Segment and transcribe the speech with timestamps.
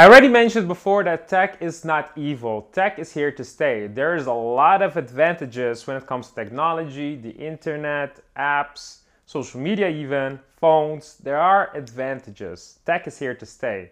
[0.00, 2.70] I already mentioned before that tech is not evil.
[2.72, 3.86] Tech is here to stay.
[3.86, 9.90] There's a lot of advantages when it comes to technology, the internet, apps, social media
[9.90, 11.18] even, phones.
[11.18, 12.78] There are advantages.
[12.86, 13.90] Tech is here to stay.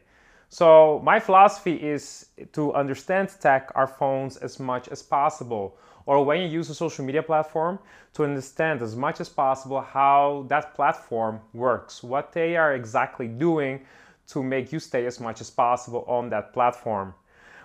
[0.48, 5.76] So my philosophy is to understand tech, our phones, as much as possible.
[6.06, 7.78] Or when you use a social media platform,
[8.14, 13.80] to understand as much as possible how that platform works, what they are exactly doing
[14.28, 17.14] to make you stay as much as possible on that platform.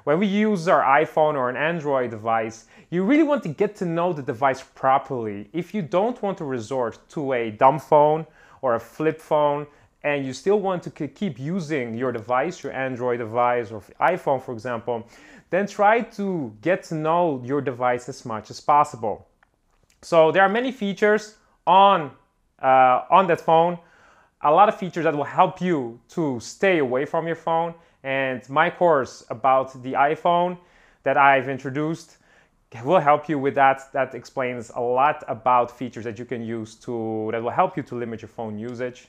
[0.04, 3.86] When we use our iPhone or an Android device, you really want to get to
[3.86, 5.50] know the device properly.
[5.54, 8.26] If you don't want to resort to a dumb phone
[8.62, 9.66] or a flip phone,
[10.04, 14.52] and you still want to keep using your device, your Android device or iPhone, for
[14.52, 15.08] example,
[15.50, 19.28] then try to get to know your device as much as possible.
[20.02, 22.12] So there are many features on,
[22.62, 23.78] uh, on that phone
[24.44, 27.74] a lot of features that will help you to stay away from your phone.
[28.04, 30.58] And my course about the iPhone
[31.04, 32.18] that I've introduced
[32.84, 33.92] will help you with that.
[33.94, 37.84] That explains a lot about features that you can use to that will help you
[37.84, 39.08] to limit your phone usage.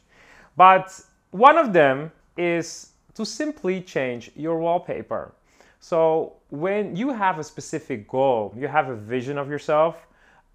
[0.56, 5.32] But one of them is to simply change your wallpaper.
[5.80, 10.06] So when you have a specific goal, you have a vision of yourself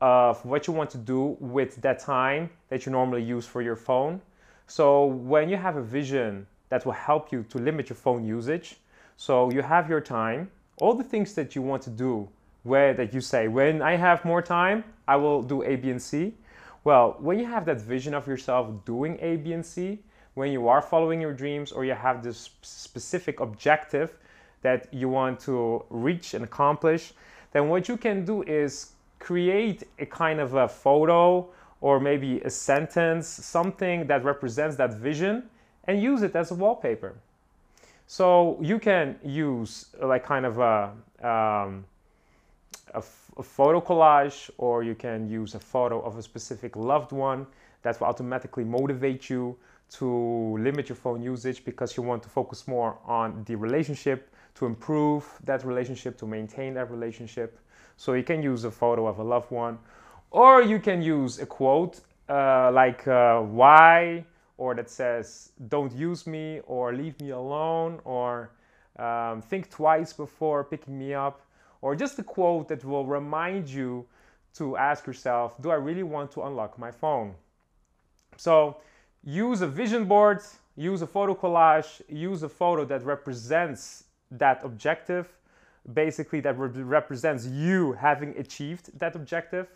[0.01, 3.75] of what you want to do with that time that you normally use for your
[3.75, 4.21] phone,
[4.69, 8.77] so when you have a vision that will help you to limit your phone usage,
[9.17, 12.29] so you have your time, all the things that you want to do,
[12.61, 15.99] where that you say, when I have more time, I will do A, B, and
[15.99, 16.35] C.
[16.83, 19.97] Well, when you have that vision of yourself doing A, B, and C,
[20.35, 24.19] when you are following your dreams or you have this specific objective
[24.61, 27.13] that you want to reach and accomplish,
[27.53, 31.49] then what you can do is create a kind of a photo
[31.81, 35.43] or maybe a sentence, something that represents that vision,
[35.85, 37.15] and use it as a wallpaper.
[38.07, 41.85] So you can use like kind of a, um,
[42.93, 43.03] a,
[43.43, 47.45] photo collage, or you can use a photo of a specific loved one
[47.83, 49.55] that will automatically motivate you
[49.91, 54.65] to limit your phone usage because you want to focus more on the relationship, to
[54.65, 57.59] improve that relationship, to maintain that relationship.
[57.95, 59.77] So you can use a photo of a loved one,
[60.31, 64.23] or you can use a quote uh, like uh, why,
[64.57, 68.51] or that says don't use me, or leave me alone, or
[68.97, 71.41] um, think twice before picking me up,
[71.81, 74.05] or just a quote that will remind you
[74.53, 77.33] to ask yourself, do I really want to unlock my phone?
[78.37, 78.77] So
[79.23, 80.41] use a vision board,
[80.75, 85.27] use a photo collage, use a photo that represents that objective,
[85.93, 89.67] basically that re- represents you having achieved that objective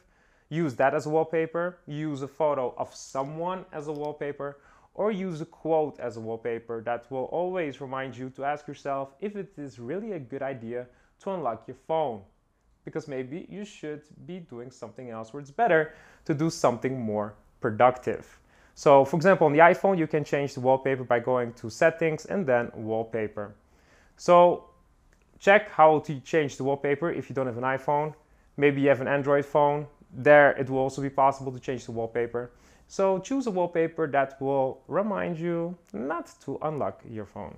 [0.50, 4.58] use that as a wallpaper, use a photo of someone as a wallpaper,
[4.96, 9.14] or use a quote as a wallpaper that will always remind you to ask yourself
[9.20, 10.86] if it is really a good idea
[11.20, 12.22] to unlock your phone.
[12.86, 15.94] Because maybe you should be doing something else where it's better
[16.26, 18.40] to do something more productive.
[18.76, 22.26] So, for example, on the iPhone, you can change the wallpaper by going to settings
[22.26, 23.56] and then wallpaper.
[24.18, 24.66] So,
[25.40, 28.14] check how to change the wallpaper if you don't have an iPhone.
[28.58, 31.92] Maybe you have an Android phone, there it will also be possible to change the
[31.92, 32.52] wallpaper.
[32.88, 37.56] So choose a wallpaper that will remind you not to unlock your phone.